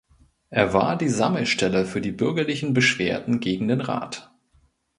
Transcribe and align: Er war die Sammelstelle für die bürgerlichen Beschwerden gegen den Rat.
Er 0.49 0.73
war 0.73 0.97
die 0.97 1.09
Sammelstelle 1.09 1.85
für 1.85 2.01
die 2.01 2.11
bürgerlichen 2.11 2.73
Beschwerden 2.73 3.39
gegen 3.39 3.67
den 3.67 3.81
Rat. 3.81 4.31